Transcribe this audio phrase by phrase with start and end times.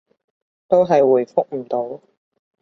[0.67, 2.01] 都係回覆唔到